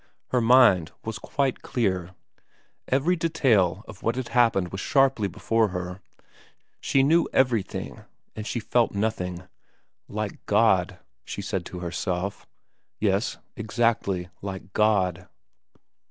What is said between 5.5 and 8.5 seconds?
her. She knew everything, and